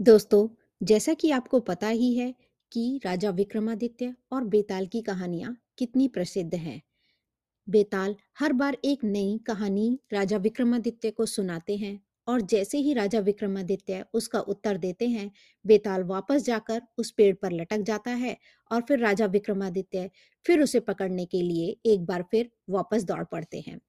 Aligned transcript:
दोस्तों, 0.00 0.48
जैसा 0.82 1.14
कि 1.14 1.30
आपको 1.30 1.60
पता 1.60 1.88
ही 1.88 2.14
है 2.14 2.34
कि 2.72 3.00
राजा 3.04 3.30
विक्रमादित्य 3.30 4.14
और 4.32 4.44
बेताल 4.44 4.86
की 4.86 5.00
कहानियाँ 5.02 5.56
कितनी 5.78 6.08
प्रसिद्ध 6.08 6.54
हैं। 6.54 6.82
बेताल 7.68 8.16
हर 8.38 8.52
बार 8.52 8.76
एक 8.84 9.04
नई 9.04 9.38
कहानी 9.46 9.98
राजा 10.12 10.36
विक्रमादित्य 10.36 11.10
को 11.10 11.26
सुनाते 11.26 11.76
हैं 11.76 12.00
और 12.26 12.40
जैसे 12.40 12.78
ही 12.78 12.92
राजा 12.92 13.18
विक्रमादित्य 13.18 14.04
उसका 14.14 14.40
उत्तर 14.40 14.76
देते 14.76 15.08
हैं, 15.08 15.30
बेताल 15.64 16.04
वापस 16.04 16.44
जाकर 16.44 16.82
उस 16.98 17.10
पेड़ 17.10 17.34
पर 17.34 17.52
लटक 17.52 17.78
जाता 17.78 18.10
है 18.10 18.36
और 18.70 18.82
फिर 18.82 18.98
राजा 18.98 19.26
विक्रमादित्य 19.26 20.10
फिर 20.46 20.60
उसे 20.60 20.80
पकड़ने 20.80 21.26
के 21.26 21.42
लिए 21.42 21.76
एक 21.86 22.04
बार 22.04 22.24
फिर 22.30 22.50
वापस 22.70 23.04
दौड़ 23.04 23.24
पड़ते 23.24 23.64
हैं। 23.66 23.80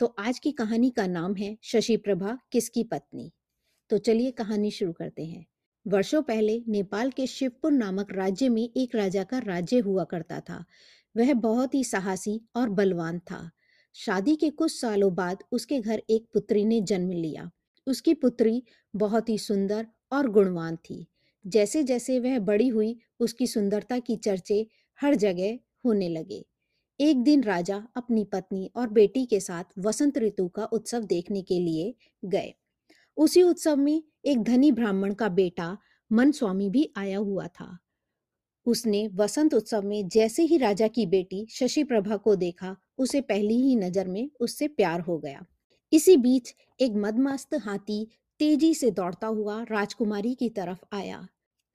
तो 0.00 0.14
आज 0.18 0.38
की 0.38 0.52
कहानी 0.52 0.90
का 0.90 1.06
नाम 1.06 1.34
है 1.34 1.56
शशि 1.62 1.96
प्रभा 1.96 2.38
किसकी 2.52 2.84
पत्नी। 2.84 3.30
तो 3.90 3.98
चलिए 3.98 4.30
कहानी 4.30 4.70
शुरू 4.70 4.92
करते 4.92 5.24
हैं। 5.24 5.46
वर्षों 5.86 6.22
पहले 6.22 6.62
नेपाल 6.68 7.10
के 7.10 7.26
शिवपुर 7.26 7.72
नामक 7.72 8.12
राज्य 8.12 8.48
में 8.48 8.70
एक 8.76 8.94
राजा 8.94 9.24
का 9.24 9.38
राज्य 9.38 9.78
हुआ 9.78 10.04
करता 10.04 10.40
था। 10.40 10.64
वह 11.16 11.34
बहुत 11.34 11.74
ही 11.74 11.84
साहसी 11.84 12.40
और 12.56 12.68
बलवान 12.68 13.18
था। 13.18 13.50
शादी 13.94 14.36
के 14.36 14.50
कुछ 14.50 14.80
सालों 14.80 15.14
बाद 15.14 15.38
उसके 15.52 15.80
घर 15.80 16.02
एक 16.10 16.26
पुत्री 16.34 16.64
ने 16.64 16.80
जन्म 16.80 17.10
लिया। 17.10 17.50
उसकी 17.86 18.14
पुत्री 18.14 18.62
बहुत 18.96 19.28
ही 19.28 19.38
सुंदर 19.38 19.86
और 20.12 20.28
गुणवान 20.28 20.76
थी। 20.76 21.06
जैसे 21.46 21.82
जैसे 21.82 22.20
वह 22.20 22.38
बड़ी 22.38 22.68
हुई, 22.68 22.98
उसकी 23.20 23.46
सुंदरता 23.46 23.98
की 23.98 24.16
चर्चे 24.16 24.66
हर 25.00 25.14
जगह 25.14 25.58
होने 25.84 26.08
लगे। 26.08 26.46
एक 27.00 27.22
दिन 27.22 27.42
राजा 27.42 27.88
अपनी 27.96 28.24
पत्नी 28.24 28.70
और 28.76 28.88
बेटी 28.88 29.26
के 29.26 29.40
साथ 29.40 29.64
वसंत 29.78 30.18
ऋतु 30.18 30.48
का 30.48 30.64
उत्सव 30.64 31.00
देखने 31.04 31.42
के 31.42 31.60
लिए 31.60 31.94
गए। 32.24 32.54
उसी 33.16 33.42
उत्सव 33.42 33.76
में 33.76 34.02
एक 34.24 34.42
धनी 34.42 34.72
ब्राह्मण 34.72 35.14
का 35.14 35.28
बेटा 35.28 35.78
मन 36.12 36.30
स्वामी 36.30 36.70
भी 36.70 36.92
आया 36.96 37.18
हुआ 37.18 37.46
था। 37.46 37.78
उसने 38.66 39.08
वसंत 39.08 39.54
उत्सव 39.54 39.82
में 39.82 40.08
जैसे 40.08 40.42
ही 40.42 40.56
राजा 40.56 40.88
की 40.88 41.06
बेटी 41.06 41.46
शशि 41.50 41.84
प्रभा 41.84 42.16
को 42.16 42.36
देखा, 42.36 42.76
उसे 42.98 43.20
पहली 43.20 43.56
ही 43.62 43.76
नज़र 43.76 44.08
में 44.08 44.30
उससे 44.40 44.68
प्यार 44.68 45.00
हो 45.00 45.18
गया। 45.18 45.44
इसी 45.92 46.16
बीच 46.16 46.54
एक 46.80 46.92
मदमस्त 46.96 47.54
हाथी 47.54 48.08
तेज़ी 48.38 48.74
से 48.74 48.90
दौड़ता 48.90 49.26
हुआ 49.26 49.62
राजकुमारी 49.62 50.34
की 50.34 50.48
तरफ़ 50.48 50.84
आया। 50.92 51.26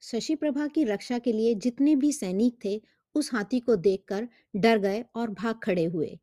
शशि 0.02 0.34
प्रभा 0.34 0.66
की 0.66 0.84
रक्षा 0.84 1.18
के 1.18 1.32
लिए 1.32 1.54
जितने 1.54 1.96
भी 1.96 2.12
सैनिक 2.12 2.58
थे, 2.64 2.82
उस 3.14 3.34
हाथी 3.34 3.60
को 3.60 3.76
देखकर 3.76 4.28
डर 4.56 4.78
गए 4.78 5.04
और 5.14 5.30
भाग 5.30 5.60
खड़े 5.62 5.84
हुए। 5.84 6.18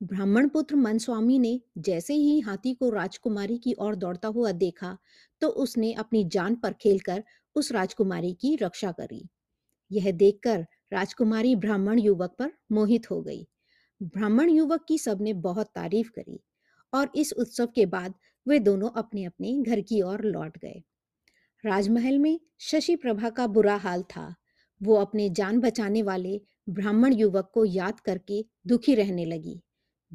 ब्राह्मण 0.00 0.48
पुत्र 0.48 0.76
मनस्वामी 0.76 1.38
ने 1.38 1.60
जैसे 1.78 2.14
ही 2.14 2.40
हाथी 2.40 2.74
को 2.74 2.90
राजकुमारी 2.90 3.56
की 3.58 3.74
ओर 3.78 3.94
दौड़ता 3.94 4.28
हुआ 4.28 4.52
देखा 4.52 4.96
तो 5.42 5.48
उसने 5.48 5.92
अपनी 5.92 6.24
जान 6.24 6.54
पर 6.54 6.72
खेलकर 6.72 7.22
उस 7.56 7.72
राजकुमारी 7.72 8.32
की 8.32 8.54
रक्षा 8.56 8.92
करी। 8.92 9.28
यह 9.90 10.10
देखकर 10.12 10.66
राजकुमारी 10.92 11.56
ब्राह्मण 11.56 11.98
युवक 11.98 12.34
पर 12.38 12.52
मोहित 12.72 13.10
हो 13.10 13.20
गई। 13.22 13.46
ब्राह्मण 14.00 14.50
युवक 14.50 14.84
की 14.88 14.98
सबने 14.98 15.32
बहुत 15.32 15.66
तारीफ़ 15.66 16.10
करी 16.10 16.40
और 16.92 17.10
इस 17.16 17.32
उत्सव 17.32 17.66
के 17.66 17.86
बाद 17.86 18.14
वे 18.46 18.58
दोनों 18.58 18.90
अपने 18.90 19.24
अपने 19.24 19.62
घर 19.62 19.80
की 19.80 20.02
ओर 20.02 20.24
लौट 20.24 20.58
गए। 20.58 20.82
राजमहल 21.64 22.18
में 22.18 22.40
शशि 22.60 22.96
प्रभा 22.96 23.30
का 23.30 23.46
बुरा 23.46 23.76
हाल 23.76 24.02
था। 24.02 24.34
वो 24.80 24.96
अपने 24.96 25.28
जान 25.30 25.60
बचाने 25.60 26.02
वाले 26.02 26.40
ब्राह्मण 26.68 27.12
युवक 27.12 27.50
को 27.54 27.64
याद 27.64 28.00
करके 28.00 28.44
दुखी 28.66 28.94
रहने 28.94 29.24
लगी। 29.24 29.60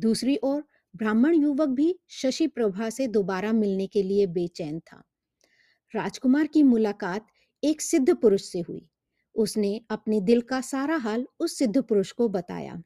दूसरी 0.02 0.38
ओर, 0.44 0.63
ब्राह्मण 0.95 1.35
युवक 1.35 1.69
भी 1.69 1.99
शशि 2.09 2.47
प्रभा 2.47 2.89
से 2.89 3.07
दोबारा 3.07 3.52
मिलने 3.52 3.88
के 3.88 4.03
लिए 4.03 4.25
बेचैन 4.27 4.80
था। 4.80 5.03
राजकुमार 5.95 6.47
की 6.47 6.63
मुलाकात 6.63 7.27
एक 7.63 7.81
सिद्ध 7.81 8.16
पुरुष 8.16 8.41
से 8.41 8.59
हुई। 8.59 8.88
उसने 9.35 9.81
अपने 9.89 10.21
दिल 10.21 10.41
का 10.41 10.61
सारा 10.61 10.95
हाल 10.97 11.27
उस 11.39 11.58
सिद्ध 11.58 11.81
पुरुष 11.81 12.11
को 12.11 12.30
बताया। 12.30 12.81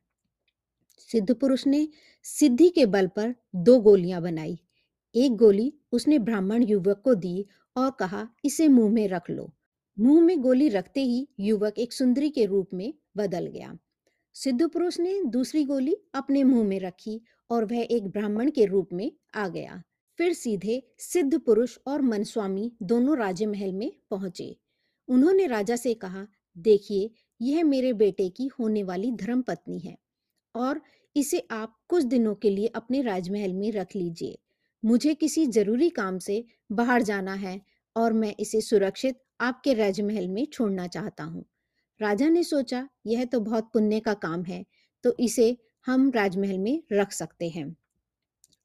सिद्ध 1.00 1.36
पुरुष 1.36 1.68
ने 1.68 1.88
सिद्धि 2.24 2.70
के 2.70 2.86
बल 2.86 3.08
पर 3.08 3.36
दो 3.56 3.80
गोलियाँ 3.80 4.22
बनाई। 4.22 4.58
एक 5.16 5.36
गोली 5.36 5.74
उसने 5.92 6.20
ब्राह्मण 6.20 6.64
युवक 6.64 7.02
को 7.06 7.16
दी 7.16 7.46
और 7.78 7.92
कहा, 8.00 8.28
इसे 8.46 8.68
मुँह 8.68 8.94
में 8.94 9.08
रख 9.08 9.30
लो। 9.30 9.52
मुँह 10.00 10.22
में 10.22 10.42
गोली 10.42 10.70
रखते 10.70 11.02
ही 11.02 11.28
युवक 11.40 11.80
एक 11.80 11.94
सुंदरी 11.94 12.30
के 12.30 12.46
रूप 12.46 12.70
में 12.74 12.94
बदल 13.18 13.46
गया। 13.46 13.78
सिद्ध 14.36 14.68
पुरुष 14.68 15.00
ने 15.00 15.24
दूसरी 15.24 15.64
गोली 15.64 15.96
अपने 16.16 16.44
मुँह 16.44 16.64
में 16.64 16.80
रखी 16.80 17.22
और 17.50 17.66
वह 17.66 17.88
एक 17.92 18.08
ब्राह्मण 18.08 18.52
के 18.52 18.66
रूप 18.66 18.90
में 18.94 19.12
आ 19.36 19.48
गया। 19.48 19.82
फिर 20.20 20.34
सीधे 20.34 20.82
सिद्ध 21.00 21.40
पुरुष 21.40 21.78
और 21.88 22.02
मनस्वामी 22.02 22.72
दोनों 22.84 23.18
राजमहल 23.18 23.72
में 23.74 23.92
पहुँचे। 24.12 24.56
उन्होंने 25.08 25.48
राजा 25.48 25.76
से 25.76 25.94
कहा, 25.94 26.28
देखिए, 26.58 27.10
यह 27.42 27.64
मेरे 27.64 27.94
बेटे 27.94 28.30
की 28.30 28.48
होने 28.48 28.84
वाली 28.84 29.12
धर्म 29.12 29.42
पत्नी 29.42 29.80
है 29.80 29.98
और 30.56 30.82
इसे 31.16 31.48
आप 31.52 31.80
कुछ 31.90 32.04
दिनों 32.04 32.36
के 32.36 32.50
लिए 32.50 32.68
अपने 32.68 33.02
राजमहल 33.02 33.54
में 33.54 33.72
रख 33.72 33.96
लीजिए। 33.96 34.38
मुझे 34.84 35.14
किसी 35.14 35.46
ज़रूरी 35.48 35.90
काम 35.90 36.20
से 36.20 36.44
बाहर 36.72 37.02
जाना 37.02 37.34
है 37.34 37.62
और 37.96 38.14
मैं 38.14 38.36
इसे 38.40 38.62
सुरक्षित 38.62 39.20
आपके 39.42 39.74
राजमहल 39.74 40.28
में 40.28 40.46
छोड़ना 40.46 40.88
चाहता 40.88 41.24
हूँ। 41.24 41.46
राजा 42.00 42.28
ने 42.30 42.44
सोचा, 42.44 42.88
यह 43.08 43.26
तो 43.26 43.40
बहुत 43.42 43.70
पुण्य 43.74 44.00
का 44.00 44.14
काम 44.16 44.44
है 44.44 44.64
तो 45.04 45.16
इसे 45.20 45.56
हम 45.86 46.10
राजमहल 46.12 46.58
में 46.60 46.82
रख 46.94 47.12
सकते 47.14 47.50
हैं। 47.50 47.76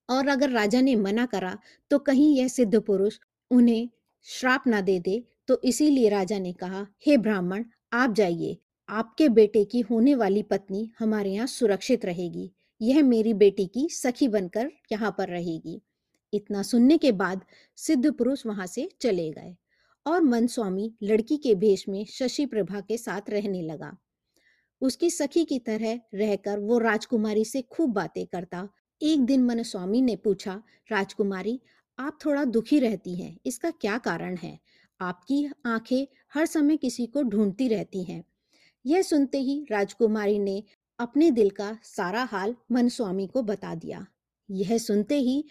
और 0.09 0.29
अगर 0.29 0.51
राजा 0.51 0.81
ने 0.81 0.95
मना 0.97 1.27
करा 1.27 1.57
तो 1.91 1.99
कहीं 2.01 2.35
यह 2.37 2.49
सिद्ध 2.49 2.81
पुरुष 2.81 3.19
उन्हें 3.51 3.89
श्राप 4.27 4.67
ना 4.67 4.81
दे 4.81 4.99
दे 5.01 5.23
तो 5.49 5.61
इसीलिए 5.65 6.09
राजा 6.09 6.39
ने 6.39 6.53
कहा, 6.53 6.87
हे 7.07 7.17
ब्राह्मण, 7.17 7.65
आप 7.93 8.15
जाइए, 8.15 8.57
आपके 8.89 9.29
बेटे 9.31 9.65
की 9.65 9.81
होने 9.81 10.15
वाली 10.15 10.43
पत्नी 10.43 10.91
हमारे 10.99 11.31
यहाँ 11.31 11.47
सुरक्षित 11.49 12.05
रहेगी, 12.05 12.51
यह 12.81 13.03
मेरी 13.03 13.35
बेटी 13.35 13.67
की 13.67 13.89
सखी 13.91 14.29
बनकर 14.29 14.71
यहाँ 14.93 15.15
पर 15.19 15.29
रहेगी। 15.29 15.81
इतना 16.33 16.63
सुनने 16.63 16.99
के 16.99 17.13
बाद 17.15 17.41
सिद्ध 17.79 18.13
पुरुष 18.13 18.45
वहाँ 18.47 18.67
से 18.67 18.89
चले 19.01 19.31
गए। 19.31 19.55
और 20.07 20.23
मन 20.23 20.47
स्वामी 20.47 20.95
लड़की 21.03 21.37
के 21.37 21.55
भेष 21.55 21.89
में 21.89 22.05
शशि 22.05 22.47
प्रभा 22.47 22.81
के 22.81 22.99
साथ 22.99 23.21
रहने 23.31 23.63
लगा। 23.63 23.97
उसकी 24.81 25.11
सखी 25.11 25.45
की 25.45 25.59
तरह 25.59 26.01
रहकर 26.15 26.59
वो 26.59 26.79
राजकुमारी 26.79 27.45
से 27.45 27.63
खूब 27.63 27.91
बातें 27.93 28.27
करता। 28.27 28.69
एक 29.03 29.21
दिन 29.21 29.45
मन 29.45 29.63
स्वामी 29.63 30.03
ने 30.03 30.17
पूछा, 30.17 30.63
राजकुमारी, 30.93 31.61
आप 31.99 32.19
थोड़ा 32.25 32.45
दुखी 32.45 32.79
रहती 32.79 33.17
हैं, 33.17 33.39
इसका 33.47 33.71
क्या 33.71 33.99
कारण 33.99 34.37
है? 34.37 34.61
आपकी 35.01 35.49
आँखें 35.67 36.07
हर 36.35 36.47
समय 36.47 36.77
किसी 36.77 37.07
को 37.07 37.23
ढूंढती 37.23 37.69
रहती 37.69 38.03
हैं। 38.05 38.25
यह 38.87 39.03
सुनते 39.03 39.39
ही 39.39 39.67
राजकुमारी 39.71 40.39
ने 40.39 40.65
अपने 40.99 41.31
दिल 41.31 41.51
का 41.51 41.79
सारा 41.83 42.25
हाल 42.25 42.57
मन 42.73 42.89
स्वामी 42.89 43.27
को 43.27 43.43
बता 43.43 43.75
दिया। 43.75 44.07
यह 44.51 44.79
सुनते 44.79 45.19
ही 45.19 45.45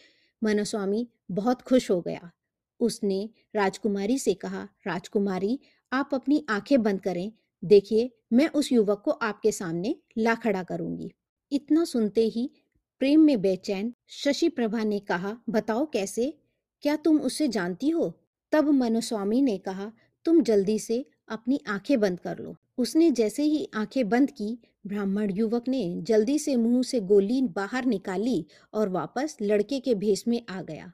मनस्वामी 0.44 1.10
बहुत 1.32 1.62
खुश 1.62 1.92
हो 1.92 2.02
गया। 2.02 2.32
उसने 2.80 3.30
राजकुमारी 3.56 4.20
से 4.20 4.34
कहा, 4.34 4.68
राजकुमारी, 4.88 5.60
आप 5.94 6.10
अपनी 6.14 6.46
आँखें 6.50 6.84
बंद 6.84 7.02
करें। 7.02 7.32
देखिए, 7.66 8.12
मैं 8.34 8.50
उस 8.50 8.72
युवक 8.72 9.02
को 9.06 9.12
आपके 9.12 9.52
सामने 9.52 9.96
ला 10.18 10.36
खड़ा 10.36 10.64
करूँगी। 10.64 11.12
इतना 11.52 11.86
सुनते 11.86 12.28
ही 12.28 12.52
प्रेम 13.00 13.22
में 13.22 13.42
बेचैन 13.42 13.94
शशि 14.08 14.50
प्रभा 14.50 14.84
ने 14.84 15.00
कहा, 15.00 15.38
बताओ 15.50 15.86
कैसे? 15.86 16.38
क्या 16.82 16.96
तुम 16.96 17.22
उसे 17.22 17.48
जानती 17.48 17.90
हो? 17.90 18.20
तब 18.52 18.70
मनुस्वामी 18.70 19.42
ने 19.42 19.58
कहा, 19.58 19.92
तुम 20.26 20.42
जल्दी 20.42 20.80
से 20.80 21.06
अपनी 21.30 21.62
आँखें 21.68 22.00
बंद 22.00 22.20
कर 22.20 22.40
लो। 22.40 22.56
उसने 22.78 23.12
जैसे 23.12 23.44
ही 23.44 23.70
आँखें 23.74 24.10
बंद 24.10 24.32
की, 24.32 24.60
ब्राह्मण 24.88 25.32
युवक 25.32 25.68
ने 25.68 26.02
जल्दी 26.02 26.40
से 26.40 26.56
मुँह 26.56 26.84
से 26.84 27.00
गोली 27.00 27.42
बाहर 27.42 27.86
निकाली 27.86 28.46
और 28.74 28.90
वापस 28.90 29.38
लड़के 29.42 29.80
के 29.80 29.96
भेष 29.96 30.28
में 30.28 30.46
आ 30.50 30.62
गया। 30.62 30.94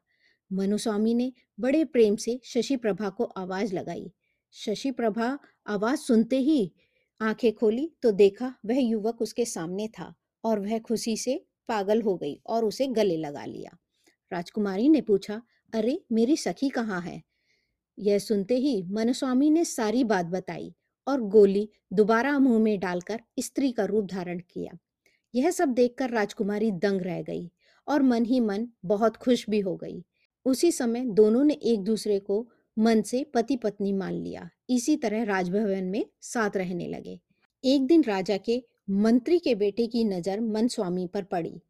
मनुस्वामी 0.55 1.13
ने 1.13 1.33
बड़े 1.59 1.85
प्रेम 1.85 2.15
से 2.15 2.39
शशि 2.43 2.75
प्रभा 2.75 3.09
को 3.09 3.23
आवाज़ 3.23 3.75
लगाई। 3.75 4.11
शशि 4.53 4.91
प्रभा 4.91 5.39
आवाज़ 5.67 5.99
सुनते 5.99 6.37
ही 6.39 6.73
आँखें 7.21 7.53
खोली 7.53 7.91
तो 8.03 8.11
देखा 8.11 8.55
वह 8.65 8.79
युवक 8.79 9.21
उसके 9.21 9.45
सामने 9.45 9.87
था 9.87 10.13
और 10.43 10.59
वह 10.59 10.79
खुशी 10.79 11.17
से 11.17 11.45
पागल 11.69 12.01
हो 12.01 12.15
गई 12.17 12.41
और 12.47 12.65
उसे 12.65 12.87
गले 12.87 13.17
लगा 13.17 13.45
लिया। 13.45 13.77
राजकुमारी 14.31 14.89
ने 14.89 15.01
पूछा, 15.01 15.41
अरे, 15.73 16.05
मेरी 16.11 16.37
सखी 16.37 16.69
कहाँ 16.69 17.01
है? 17.01 17.21
यह 17.99 18.19
सुनते 18.19 18.57
ही 18.57 18.83
मनस्वामी 18.83 19.49
ने 19.49 19.65
सारी 19.65 20.03
बात 20.03 20.25
बताई 20.25 20.75
और 21.07 21.21
गोली 21.21 21.69
दोबारा 21.93 22.39
मुँह 22.39 22.59
में 22.59 22.79
डालकर 22.79 23.19
स्त्री 23.39 23.71
का 23.71 23.85
रूप 23.85 24.05
धारण 24.05 24.39
किया। 24.39 24.77
यह 25.35 25.51
सब 25.51 25.69
देखकर 25.69 26.09
राजकुमारी 26.09 26.71
दंग 26.71 27.01
रह 27.01 27.21
गई 27.21 27.51
और 27.87 28.01
मन 28.01 28.25
ही 28.25 28.39
मन 28.39 28.67
बहुत 28.85 29.17
खुश 29.17 29.49
भी 29.49 29.59
हो 29.59 29.75
गई। 29.77 30.05
उसी 30.45 30.71
समय 30.71 31.05
दोनों 31.05 31.43
ने 31.43 31.53
एक 31.53 31.83
दूसरे 31.83 32.19
को 32.19 32.47
मन 32.79 33.01
से 33.01 33.23
पति 33.23 33.55
पत्नी 33.55 33.93
मान 33.93 34.13
लिया। 34.13 34.49
इसी 34.69 34.95
तरह 34.97 35.23
राजभवन 35.23 35.83
में 35.83 36.05
साथ 36.21 36.57
रहने 36.57 36.87
लगे। 36.87 37.19
एक 37.63 37.85
दिन 37.87 38.03
राजा 38.03 38.37
के 38.37 38.63
मंत्री 38.89 39.39
के 39.39 39.55
बेटे 39.55 39.87
की 39.87 40.03
नज़र 40.03 40.41
मन 40.41 40.67
स्वामी 40.67 41.07
पर 41.07 41.23
पड़ी। 41.23 41.61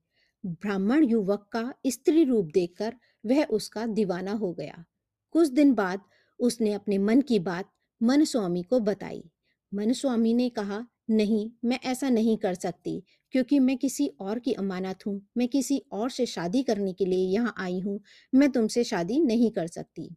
ब्राह्मण 0.45 1.04
युवक 1.04 1.48
का 1.51 1.74
स्त्री 1.88 2.24
रूप 2.24 2.51
देखकर 2.54 2.95
वह 3.25 3.44
उसका 3.44 3.86
दीवाना 3.86 4.31
हो 4.31 4.51
गया। 4.54 4.86
कुछ 5.31 5.48
दिन 5.48 5.74
बाद 5.74 6.01
उसने 6.39 6.74
अपने 6.74 6.98
मन 6.98 7.21
की 7.21 7.39
बात 7.39 7.69
मनस्वामी 8.01 8.63
को 8.63 8.80
बताई। 8.80 9.24
मनस्वामी 9.74 10.33
ने 10.33 10.50
कहा 10.50 10.86
नहीं, 11.10 11.50
मैं 11.66 11.80
ऐसा 11.84 12.10
नहीं 12.10 12.38
कर 12.38 12.54
सकती, 12.54 13.04
क्योंकि 13.31 13.60
मैं 13.60 13.78
किसी 13.78 14.07
और 14.19 14.40
की 14.40 14.54
अमानत 14.54 15.06
हूँ, 15.07 15.22
मैं 15.38 15.48
किसी 15.48 15.81
और 15.92 16.10
से 16.10 16.25
शादी 16.25 16.63
करने 16.63 16.94
के 16.94 17.06
लिए 17.06 17.28
यहाँ 17.28 17.54
आई 17.57 17.80
हूँ, 17.80 18.00
मैं 18.34 18.50
तुमसे 18.52 18.84
शादी 18.84 19.19
नहीं 19.19 19.52
कर 19.52 19.68
सकती। 19.68 20.16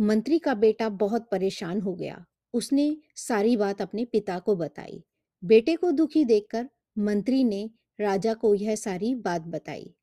मंत्री 0.00 0.38
का 0.38 0.54
बेटा 0.54 0.88
बहुत 0.88 1.28
परेशान 1.30 1.80
हो 1.80 1.94
गया। 1.94 2.24
उसने 2.54 2.96
सारी 3.16 3.56
बात 3.56 3.82
अपने 3.82 4.04
पिता 4.04 4.38
को 4.38 4.56
बताई। 4.56 5.02
बेटे 5.42 5.76
को 5.76 5.90
दुखी 5.90 6.24
देखकर 6.24 6.68
मंत्री 6.98 7.44
ने 7.44 7.70
राजा 8.00 8.34
को 8.34 8.54
यह 8.54 8.76
सारी 8.76 9.14
बात 9.14 9.42
बताई। 9.42 9.94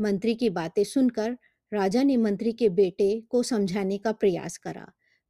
मंत्री 0.00 0.34
की 0.34 0.50
बातें 0.50 0.84
सुनकर 0.84 1.36
राजा 1.72 2.02
ने 2.02 2.16
मंत्री 2.16 2.52
के 2.52 2.68
बेटे 2.68 3.20
को 3.20 3.42
समझाने 3.42 3.98
का 3.98 4.12
प्रयास 4.12 4.56
करा, 4.56 4.86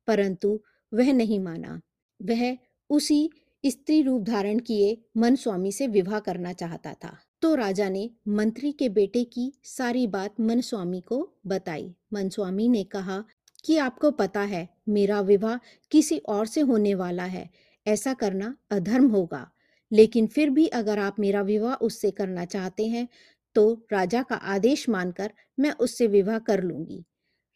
परंतु 0.08 0.60
वह 0.92 1.12
नहीं 1.12 1.40
माना। 1.40 1.80
वह 2.22 2.56
उसी 2.90 3.30
स्त्री 3.66 4.02
रूप 4.02 4.22
धारण 4.22 4.58
किए 4.58 5.04
मन 5.16 5.36
स्वामी 5.36 5.72
से 5.72 5.86
विवाह 5.86 6.18
करना 6.18 6.52
चाहता 6.52 6.94
था। 6.94 7.18
तो 7.42 7.54
राजा 7.54 7.88
ने 7.88 8.10
मंत्री 8.28 8.72
के 8.72 8.88
बेटे 8.88 9.24
की 9.24 9.52
सारी 9.64 10.06
बात 10.06 10.40
मन 10.40 10.60
स्वामी 10.60 11.00
को 11.00 11.32
बताई। 11.46 11.94
मन 12.12 12.28
स्वामी 12.28 12.68
ने 12.68 12.84
कहा 12.84 13.24
कि 13.64 13.76
आपको 13.76 14.10
पता 14.10 14.40
है, 14.40 14.68
मेरा 14.88 15.20
विवाह 15.20 15.56
किसी 15.90 16.18
और 16.18 16.46
से 16.46 16.60
होने 16.60 16.94
वाला 16.94 17.24
है। 17.24 17.50
ऐसा 17.86 18.14
करना 18.14 18.56
अधर्म 18.70 19.08
होगा। 19.08 19.50
लेकिन 19.92 20.26
फिर 20.26 20.50
भी 20.50 20.66
अगर 20.66 20.98
आप 20.98 21.20
मेरा 21.20 21.42
विवाह 21.42 21.74
उससे 21.74 22.10
करना 22.10 22.44
चाहते 22.44 22.86
हैं 22.86 23.08
तो 23.54 23.86
राजा 23.92 24.22
का 24.22 24.34
आदेश 24.34 24.88
मानकर 24.88 25.32
मैं 25.58 25.70
उससे 25.70 26.06
विवाह 26.06 26.38
कर 26.38 26.62
लूँगी। 26.62 27.04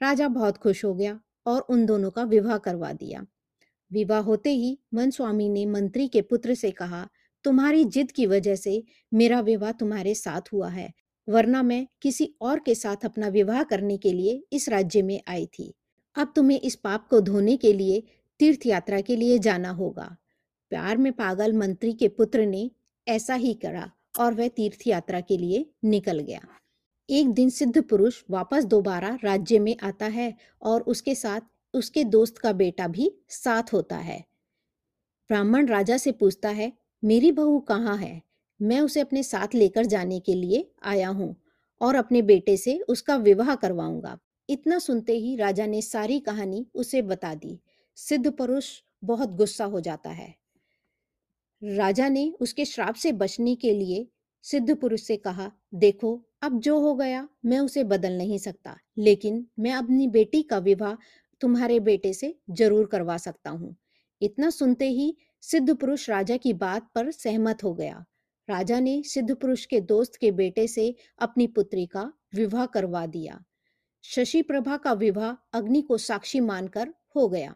राजा 0.02 0.28
बहुत 0.28 0.58
खुश 0.58 0.84
हो 0.84 0.94
गया 0.94 1.20
और 1.46 1.60
उन 1.60 1.86
दोनों 1.86 2.10
का 2.10 2.22
विवाह 2.22 2.58
करवा 2.58 2.92
दिया। 2.92 3.26
विवाह 3.92 4.20
होते 4.20 4.50
ही 4.50 4.78
मन 4.94 5.10
स्वामी 5.10 5.48
ने 5.48 5.66
मंत्री 5.66 6.08
के 6.08 6.22
पुत्र 6.22 6.54
से 6.54 6.70
कहा, 6.70 7.08
तुम्हारी 7.44 7.84
जिद 7.84 8.10
की 8.12 8.26
वजह 8.26 8.54
से 8.54 8.82
मेरा 9.14 9.40
विवाह 9.40 9.72
तुम्हारे 9.72 10.14
साथ 10.14 10.52
हुआ 10.52 10.68
है, 10.68 10.92
वरना 11.28 11.62
मैं 11.62 11.86
किसी 12.02 12.34
और 12.40 12.60
के 12.60 12.74
साथ 12.74 13.04
अपना 13.04 13.28
विवाह 13.28 13.62
करने 13.62 13.96
के 13.98 14.12
लिए 14.12 14.42
इस 14.52 14.68
राज्य 14.68 15.02
में 15.02 15.20
आई 15.28 15.46
थी। 15.46 15.74
अब 16.16 16.32
तुम्हें 16.36 16.60
इस 16.60 16.74
पाप 16.74 17.06
को 17.08 17.20
धोने 17.20 17.56
के 17.56 17.72
लिए 17.72 18.02
तीर्थ 18.40 18.66
यात्रा 18.66 19.00
के 19.00 19.16
लिए 19.16 19.38
जाना 19.38 19.70
होगा। 19.70 20.16
प्यार 20.70 20.96
में 20.96 21.12
पागल 21.12 21.52
मंत्री 21.52 21.92
के 21.92 22.08
पुत्र 22.08 22.46
ने 22.46 22.70
ऐसा 23.06 23.34
ही 23.34 23.54
करा 23.54 23.90
और 24.18 24.34
वह 24.34 24.48
तीर्थ 24.48 24.86
यात्रा 24.86 25.20
के 25.20 25.36
लिए 25.36 25.66
निकल 25.84 26.18
गया। 26.18 26.40
एक 27.08 27.28
दिन 27.28 27.50
सिद्ध 27.50 27.82
पुरुष 27.82 28.22
वापस 28.30 28.64
दोबारा 28.64 29.18
राज्य 29.24 29.58
में 29.58 29.76
आता 29.82 30.06
है 30.06 30.34
और 30.62 30.80
उसके 30.82 31.14
साथ 31.14 31.40
उसके 31.74 32.04
दोस्त 32.04 32.38
का 32.38 32.52
बेटा 32.52 32.88
भी 32.88 33.10
साथ 33.28 33.72
होता 33.72 33.96
है। 33.96 34.24
ब्राह्मण 35.30 35.66
राजा 35.66 35.96
से 35.96 36.12
पूछता 36.12 36.48
है, 36.48 36.72
मेरी 37.04 37.32
बहू 37.32 37.58
कहाँ 37.60 37.96
है? 37.96 38.22
मैं 38.62 38.80
उसे 38.80 39.00
अपने 39.00 39.22
साथ 39.22 39.54
लेकर 39.54 39.86
जाने 39.86 40.20
के 40.20 40.34
लिए 40.34 40.70
आया 40.82 41.08
हूँ 41.08 41.36
और 41.80 41.94
अपने 41.94 42.22
बेटे 42.22 42.56
से 42.56 42.78
उसका 42.78 43.16
विवाह 43.16 43.54
करवाऊँगा। 43.54 44.18
इतना 44.48 44.78
सुनते 44.78 45.12
ही 45.12 45.36
राजा 45.36 45.66
ने 45.66 45.82
सारी 45.82 46.20
कहानी 46.20 46.66
उसे 46.74 47.02
बता 47.02 47.34
दी। 47.34 47.60
सिद्ध 47.96 48.30
पुरुष 48.30 48.82
बहुत 49.04 49.28
गुस्सा 49.28 49.64
हो 49.64 49.80
जाता 49.80 50.10
है। 50.10 50.34
राजा 51.62 52.08
ने 52.08 52.34
उसके 52.40 52.64
श्राप 52.64 52.94
से 52.94 53.12
बचने 53.12 53.54
के 53.54 53.72
लिए 53.72 54.08
सिद्ध 54.42 54.76
पुरुष 54.76 55.02
से 55.02 55.16
कहा, 55.16 55.52
देखो, 55.74 56.24
अब 56.42 56.60
जो 56.60 56.78
हो 56.80 56.94
गया, 56.94 57.28
मैं 57.44 57.58
उसे 57.58 57.84
बदल 57.84 58.12
नहीं 58.12 58.38
सकता, 58.38 58.76
लेकिन 58.98 59.46
मैं 59.58 59.72
अपनी 59.72 60.08
बेटी 60.08 60.42
का 60.42 60.58
विवाह 60.58 60.94
तुम्हारे 61.40 61.80
बेटे 61.80 62.12
से 62.12 62.34
ज़रूर 62.50 62.86
करवा 62.86 63.16
सकता 63.16 63.50
हूँ। 63.50 63.74
इतना 64.20 64.50
सुनते 64.50 64.88
ही 64.88 65.14
सिद्ध 65.42 65.74
पुरुष 65.74 66.08
राजा 66.10 66.36
की 66.36 66.52
बात 66.52 66.88
पर 66.94 67.10
सहमत 67.10 67.64
हो 67.64 67.72
गया। 67.74 68.04
राजा 68.48 68.80
ने 68.80 69.02
सिद्ध 69.02 69.34
पुरुष 69.34 69.64
के 69.66 69.80
दोस्त 69.80 70.16
के 70.16 70.30
बेटे 70.30 70.66
से 70.68 70.94
अपनी 71.18 71.46
पुत्री 71.46 71.86
का 71.86 72.12
विवाह 72.34 72.66
करवा 72.66 73.04
दिया। 73.06 73.42
शशि 74.04 74.42
प्रभा 74.42 74.76
का 74.76 74.92
विवाह 74.92 75.58
अग्नि 75.58 75.82
को 75.82 75.98
साक्षी 75.98 76.40
मानकर 76.40 76.92
हो 77.16 77.28
गया। 77.28 77.54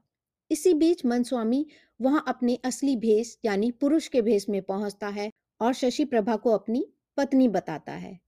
इसी 0.50 0.75
बीच 0.75 1.05
मनस्वामी 1.06 1.67
वहाँ 2.00 2.25
अपने 2.28 2.58
असली 2.64 2.96
भेष 2.96 3.37
यानी 3.44 3.70
पुरुष 3.70 4.08
के 4.08 4.23
भेष 4.23 4.49
में 4.49 4.61
पहुँचता 4.62 5.08
है 5.08 5.31
और 5.61 5.73
शशि 5.73 6.05
प्रभा 6.05 6.37
को 6.37 6.50
अपनी 6.50 6.85
पत्नी 7.17 7.49
बताता 7.49 7.93
है। 7.93 8.19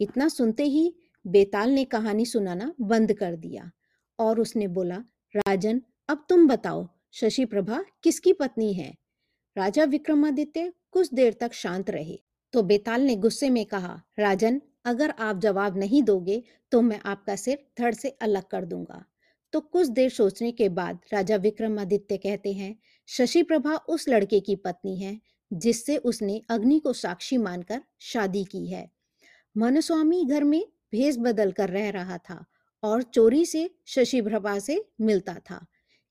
इतना 0.00 0.28
सुनते 0.28 0.64
ही 0.64 0.92
बेताल 1.24 1.70
ने 1.70 1.84
कहानी 1.84 2.24
सुनाना 2.26 2.72
बंद 2.80 3.12
कर 3.12 3.36
दिया। 3.36 3.70
और 4.20 4.40
उसने 4.40 4.66
बोला, 4.68 4.96
राजन, 5.34 5.82
अब 6.08 6.24
तुम 6.28 6.48
बताओ 6.48 6.88
शशि 7.12 7.44
प्रभा 7.44 7.84
किसकी 8.02 8.32
पत्नी 8.32 8.72
है? 8.72 8.94
राजा 9.56 9.84
विक्रमादित्य 9.84 10.72
कुछ 10.90 11.14
देर 11.14 11.36
तक 11.40 11.52
शांत 11.52 11.90
रहे। 11.90 12.18
तो 12.52 12.62
बेताल 12.62 13.00
ने 13.00 13.16
गुस्से 13.16 13.50
में 13.50 13.64
कहा, 13.66 14.02
राजन, 14.18 14.60
अगर 14.84 15.10
आप 15.10 15.38
जवाब 15.38 15.76
नहीं 15.76 16.02
दोगे 16.02 16.42
तो 16.72 16.80
मैं 16.82 17.00
आपका 17.04 17.36
सिर 17.36 17.58
धड़ 17.80 17.94
से 17.94 18.08
अलग 18.10 18.42
कर 18.42 18.64
दूँगा। 18.64 19.04
तो 19.52 19.60
कुछ 19.60 19.88
देर 19.88 20.10
सोचने 20.10 20.52
के 20.52 20.68
बाद 20.68 20.98
राजा 21.12 21.36
विक्रमादित्य 21.36 22.16
कहते 22.16 22.52
हैं 22.52 22.76
शशि 23.08 23.42
प्रभा 23.42 23.74
उस 23.88 24.08
लड़के 24.08 24.40
की 24.40 24.56
पत्नी 24.56 24.96
है, 24.96 25.20
जिससे 25.52 25.96
उसने 25.96 26.40
अग्नि 26.48 26.78
को 26.78 26.92
साक्षी 26.92 27.36
मानकर 27.36 27.82
शादी 28.00 28.44
की 28.44 28.66
है। 28.66 28.90
मनस्वामी 29.56 30.24
घर 30.24 30.44
में 30.44 30.62
भेष 30.92 31.16
बदल 31.18 31.52
कर 31.52 31.68
रह 31.68 31.90
रहा 31.90 32.18
था। 32.18 32.44
और 32.82 33.02
चोरी 33.02 33.44
से 33.46 33.70
शशि 33.86 34.20
प्रभा 34.22 34.58
से 34.58 34.84
मिलता 35.00 35.34
था। 35.50 35.66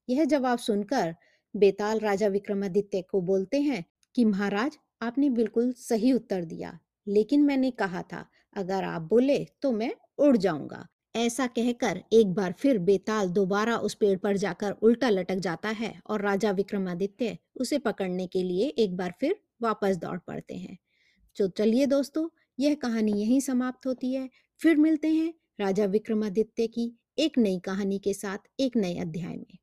यह 0.10 0.26
जवाब 0.26 0.60
सुनकर 0.60 1.16
बेताल 1.56 2.00
राजा 2.00 2.28
विक्रमादित्य 2.28 3.02
को 3.02 3.22
बोलते 3.22 3.62
हैं 3.62 3.84
कि, 4.16 4.26
महाराज, 4.26 4.78
आपने 5.02 5.30
बिल्कुल 5.30 5.72
सही 5.74 6.14
उत्तर 6.14 6.44
दिया, 6.46 6.78
लेकिन 7.08 7.44
मैंने 7.44 7.72
कहा 7.72 8.02
था, 8.02 8.26
अगर 8.56 8.84
आप 8.84 9.02
बोले 9.02 9.46
तो 9.62 9.72
मैं 9.72 9.94
उड़ 10.18 10.38
जाऊँगा। 10.38 10.88
ऐसा 11.16 11.48
कहकर 11.48 12.02
एक 12.14 12.34
बार 12.34 12.52
फिर 12.52 12.78
बेताल 12.80 13.30
दोबारा 13.30 13.78
उस 13.78 13.94
पेड़ 13.94 14.18
पर 14.18 14.38
जाकर 14.38 14.72
उल्टा 14.72 15.10
लटक 15.10 15.36
जाता 15.36 15.70
है 15.70 15.94
और 16.08 16.22
राजा 16.22 16.52
विक्रमादित्य 16.52 17.38
उसे 17.56 17.78
पकड़ने 17.78 18.28
के 18.28 18.44
लिए 18.44 18.68
एक 18.68 18.96
बार 18.98 19.14
फिर 19.20 19.36
वापस 19.62 19.96
दौड़ 19.96 20.18
पड़ते 20.20 20.56
हैं। 20.56 20.78
तो 21.38 21.48
चलिए 21.48 21.86
दोस्तों, 21.86 22.28
यह 22.60 22.76
कहानी 22.76 23.12
यहीं 23.12 23.40
समाप्त 23.40 23.88
होती 23.88 24.14
है। 24.14 24.30
फिर 24.62 24.78
मिलते 24.78 25.08
हैं 25.08 25.34
राजा 25.60 25.86
विक्रमादित्य 25.86 26.68
की 26.68 26.92
एक 27.20 27.38
नई 27.38 27.60
कहानी 27.60 28.00
के 28.00 28.14
साथ 28.14 28.38
एक 28.60 28.78
नए 28.78 28.96
अध्याय 28.96 29.36
में। 29.36 29.58